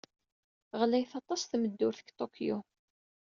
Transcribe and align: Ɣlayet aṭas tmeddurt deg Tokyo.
Ɣlayet 0.79 1.13
aṭas 1.19 1.41
tmeddurt 1.43 1.99
deg 2.01 2.13
Tokyo. 2.19 2.57